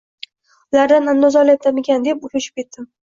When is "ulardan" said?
0.75-1.11